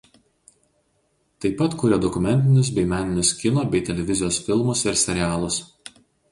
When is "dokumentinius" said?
2.07-2.73